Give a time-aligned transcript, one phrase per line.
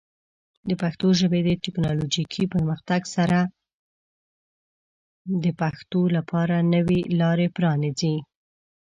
[0.69, 3.39] د پښتو ژبې د ټیکنالوجیکي پرمختګ سره،
[5.43, 8.15] د پښتنو لپاره نوې لارې پرانیزي.